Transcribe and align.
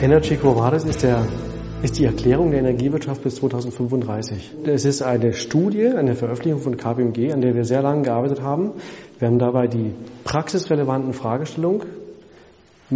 Energy 0.00 0.36
Quo 0.36 0.56
Vadis 0.56 0.84
ist, 0.84 1.02
der, 1.02 1.24
ist 1.82 1.98
die 1.98 2.04
Erklärung 2.04 2.50
der 2.50 2.60
Energiewirtschaft 2.60 3.22
bis 3.22 3.36
2035. 3.36 4.52
Es 4.64 4.84
ist 4.84 5.02
eine 5.02 5.32
Studie, 5.32 5.86
eine 5.86 6.14
Veröffentlichung 6.16 6.60
von 6.60 6.76
KPMG, 6.76 7.32
an 7.32 7.40
der 7.40 7.54
wir 7.54 7.64
sehr 7.64 7.80
lange 7.80 8.02
gearbeitet 8.02 8.42
haben. 8.42 8.72
Wir 9.18 9.28
haben 9.28 9.38
dabei 9.38 9.68
die 9.68 9.94
praxisrelevanten 10.24 11.12
Fragestellungen 11.12 11.82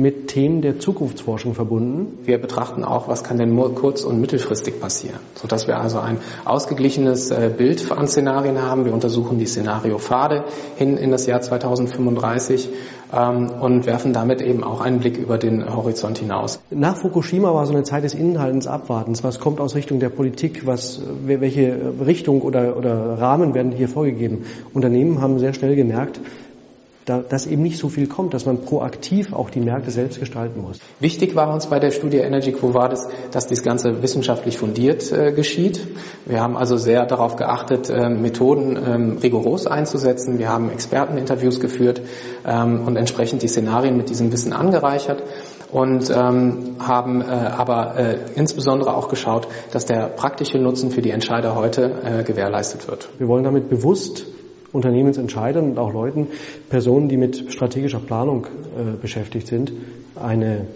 mit 0.00 0.28
Themen 0.28 0.62
der 0.62 0.78
Zukunftsforschung 0.78 1.54
verbunden. 1.54 2.18
Wir 2.24 2.38
betrachten 2.38 2.84
auch, 2.84 3.08
was 3.08 3.24
kann 3.24 3.38
denn 3.38 3.54
nur 3.54 3.74
kurz- 3.74 4.04
und 4.04 4.20
mittelfristig 4.20 4.80
passieren, 4.80 5.18
sodass 5.34 5.66
wir 5.66 5.78
also 5.78 5.98
ein 5.98 6.18
ausgeglichenes 6.44 7.30
äh, 7.30 7.50
Bild 7.56 7.90
an 7.90 8.06
Szenarien 8.06 8.62
haben. 8.62 8.84
Wir 8.84 8.92
untersuchen 8.92 9.38
die 9.38 9.46
Szenariopfade 9.46 10.44
hin 10.76 10.96
in 10.96 11.10
das 11.10 11.26
Jahr 11.26 11.40
2035 11.40 12.68
ähm, 13.12 13.50
und 13.60 13.86
werfen 13.86 14.12
damit 14.12 14.40
eben 14.40 14.62
auch 14.62 14.80
einen 14.80 15.00
Blick 15.00 15.16
über 15.18 15.38
den 15.38 15.74
Horizont 15.74 16.18
hinaus. 16.18 16.60
Nach 16.70 16.96
Fukushima 16.96 17.52
war 17.54 17.66
so 17.66 17.72
eine 17.72 17.82
Zeit 17.82 18.04
des 18.04 18.14
Inhaltens 18.14 18.66
Abwartens. 18.66 19.24
Was 19.24 19.40
kommt 19.40 19.60
aus 19.60 19.74
Richtung 19.74 20.00
der 20.00 20.10
Politik? 20.10 20.66
Was, 20.66 21.00
welche 21.24 21.94
Richtung 22.04 22.42
oder, 22.42 22.76
oder 22.76 23.18
Rahmen 23.18 23.54
werden 23.54 23.72
hier 23.72 23.88
vorgegeben? 23.88 24.44
Unternehmen 24.74 25.20
haben 25.20 25.38
sehr 25.38 25.54
schnell 25.54 25.76
gemerkt, 25.76 26.20
da, 27.08 27.20
dass 27.20 27.46
eben 27.46 27.62
nicht 27.62 27.78
so 27.78 27.88
viel 27.88 28.06
kommt, 28.06 28.34
dass 28.34 28.46
man 28.46 28.62
proaktiv 28.62 29.32
auch 29.32 29.50
die 29.50 29.60
Märkte 29.60 29.90
selbst 29.90 30.20
gestalten 30.20 30.60
muss. 30.60 30.78
Wichtig 31.00 31.34
war 31.34 31.52
uns 31.52 31.66
bei 31.66 31.78
der 31.78 31.90
Studie 31.90 32.18
Energy 32.18 32.52
Quo 32.52 32.74
Vadis, 32.74 33.06
dass 33.30 33.46
dies 33.46 33.62
Ganze 33.62 34.02
wissenschaftlich 34.02 34.58
fundiert 34.58 35.10
äh, 35.12 35.32
geschieht. 35.32 35.80
Wir 36.26 36.40
haben 36.40 36.56
also 36.56 36.76
sehr 36.76 37.06
darauf 37.06 37.36
geachtet, 37.36 37.88
äh, 37.88 38.08
Methoden 38.08 38.76
ähm, 38.76 39.18
rigoros 39.22 39.66
einzusetzen. 39.66 40.38
Wir 40.38 40.48
haben 40.48 40.70
Experteninterviews 40.70 41.60
geführt 41.60 42.02
ähm, 42.46 42.86
und 42.86 42.96
entsprechend 42.96 43.42
die 43.42 43.48
Szenarien 43.48 43.96
mit 43.96 44.10
diesem 44.10 44.32
Wissen 44.32 44.52
angereichert 44.52 45.22
und 45.70 46.10
ähm, 46.10 46.76
haben 46.78 47.20
äh, 47.20 47.24
aber 47.24 47.96
äh, 47.96 48.18
insbesondere 48.34 48.94
auch 48.94 49.08
geschaut, 49.08 49.48
dass 49.72 49.86
der 49.86 50.08
praktische 50.08 50.58
Nutzen 50.58 50.90
für 50.90 51.02
die 51.02 51.10
Entscheider 51.10 51.54
heute 51.54 52.00
äh, 52.02 52.22
gewährleistet 52.22 52.88
wird. 52.88 53.08
Wir 53.18 53.28
wollen 53.28 53.44
damit 53.44 53.68
bewusst 53.68 54.26
Unternehmensentscheidern 54.72 55.70
und 55.70 55.78
auch 55.78 55.92
Leuten, 55.92 56.28
Personen, 56.68 57.08
die 57.08 57.16
mit 57.16 57.52
strategischer 57.52 58.00
Planung 58.00 58.46
äh, 58.46 59.00
beschäftigt 59.00 59.46
sind, 59.46 59.72
eine 60.14 60.66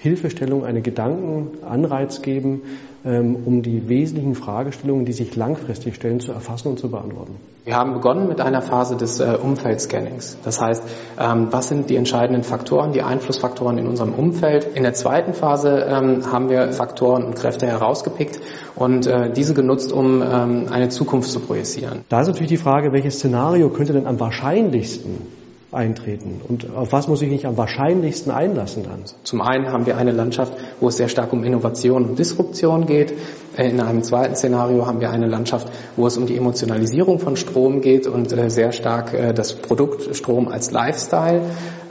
Hilfestellung, 0.00 0.64
eine 0.64 0.80
Gedankenanreiz 0.80 2.22
geben, 2.22 2.62
ähm, 3.04 3.36
um 3.44 3.62
die 3.62 3.88
wesentlichen 3.88 4.34
Fragestellungen, 4.34 5.04
die 5.04 5.12
sich 5.12 5.36
langfristig 5.36 5.94
stellen, 5.94 6.20
zu 6.20 6.32
erfassen 6.32 6.68
und 6.68 6.78
zu 6.78 6.90
beantworten. 6.90 7.36
Wir 7.66 7.76
haben 7.76 7.92
begonnen 7.92 8.26
mit 8.26 8.40
einer 8.40 8.62
Phase 8.62 8.96
des 8.96 9.20
äh, 9.20 9.36
Umfeldscannings. 9.42 10.38
Das 10.42 10.58
heißt, 10.58 10.82
ähm, 11.18 11.48
was 11.50 11.68
sind 11.68 11.90
die 11.90 11.96
entscheidenden 11.96 12.44
Faktoren, 12.44 12.92
die 12.92 13.02
Einflussfaktoren 13.02 13.76
in 13.76 13.86
unserem 13.86 14.14
Umfeld? 14.14 14.68
In 14.74 14.84
der 14.84 14.94
zweiten 14.94 15.34
Phase 15.34 15.86
ähm, 15.86 16.32
haben 16.32 16.48
wir 16.48 16.72
Faktoren 16.72 17.24
und 17.24 17.36
Kräfte 17.36 17.66
herausgepickt 17.66 18.40
und 18.76 19.06
äh, 19.06 19.30
diese 19.30 19.52
genutzt, 19.52 19.92
um 19.92 20.22
eine 20.22 20.88
Zukunft 20.88 21.30
zu 21.30 21.40
projizieren. 21.40 22.00
Da 22.08 22.20
ist 22.20 22.28
natürlich 22.28 22.48
die 22.48 22.56
Frage, 22.56 22.92
welches 22.92 23.16
Szenario 23.16 23.68
könnte 23.68 23.92
denn 23.92 24.06
am 24.06 24.18
wahrscheinlichsten 24.18 25.39
eintreten? 25.72 26.40
Und 26.48 26.74
auf 26.74 26.92
was 26.92 27.08
muss 27.08 27.22
ich 27.22 27.30
mich 27.30 27.46
am 27.46 27.56
wahrscheinlichsten 27.56 28.32
einlassen 28.32 28.82
dann? 28.84 29.04
Zum 29.24 29.40
einen 29.40 29.72
haben 29.72 29.86
wir 29.86 29.96
eine 29.96 30.12
Landschaft, 30.12 30.54
wo 30.80 30.88
es 30.88 30.96
sehr 30.96 31.08
stark 31.08 31.32
um 31.32 31.44
Innovation 31.44 32.04
und 32.04 32.18
Disruption 32.18 32.86
geht. 32.86 33.14
Äh, 33.56 33.70
in 33.70 33.80
einem 33.80 34.02
zweiten 34.02 34.34
Szenario 34.36 34.86
haben 34.86 35.00
wir 35.00 35.10
eine 35.10 35.26
Landschaft, 35.26 35.68
wo 35.96 36.06
es 36.06 36.16
um 36.16 36.26
die 36.26 36.36
Emotionalisierung 36.36 37.18
von 37.18 37.36
Strom 37.36 37.80
geht 37.80 38.06
und 38.06 38.32
äh, 38.32 38.50
sehr 38.50 38.72
stark 38.72 39.12
äh, 39.12 39.32
das 39.32 39.54
Produkt 39.54 40.14
Strom 40.16 40.48
als 40.48 40.70
Lifestyle. 40.70 41.42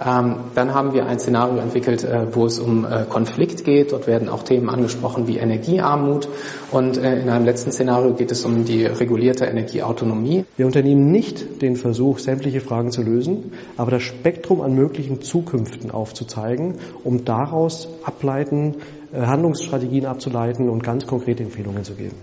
Ähm, 0.04 0.36
dann 0.56 0.74
haben 0.74 0.94
wir 0.94 1.06
ein 1.06 1.20
Szenario 1.20 1.58
entwickelt, 1.58 2.08
wo 2.32 2.46
es 2.46 2.58
um 2.58 2.88
Konflikt 3.10 3.66
geht. 3.66 3.92
Dort 3.92 4.08
werden 4.08 4.30
auch 4.30 4.44
Themen 4.44 4.70
angesprochen 4.70 5.28
wie 5.28 5.38
Energiearmut. 5.38 6.30
Und 6.72 6.96
in 6.96 7.30
einem 7.30 7.44
letzten 7.44 7.74
Szenario 7.74 8.14
geht 8.14 8.32
es 8.32 8.46
um 8.46 8.64
die 8.64 8.86
regulierte 8.86 9.46
Energieautonomie. 9.46 10.46
Wir 10.56 10.66
unternehmen 10.66 11.12
nicht 11.12 11.62
den 11.62 11.76
Versuch, 11.76 12.20
sämtliche 12.20 12.62
Fragen 12.62 12.92
zu 12.92 13.02
lösen, 13.02 13.52
aber 13.78 13.92
das 13.92 14.04
Spektrum 14.04 14.62
an 14.62 14.74
möglichen 14.76 15.22
Zukünften 15.22 15.92
aufzuzeigen, 15.92 16.76
um 17.04 17.26
daraus 17.26 17.88
ableiten, 18.04 18.78
Handlungsstrategien 19.14 20.06
abzuleiten 20.06 20.70
und 20.70 20.84
ganz 20.84 21.08
konkrete 21.08 21.44
Empfehlungen 21.44 21.84
zu 21.84 21.96
geben. 21.96 22.18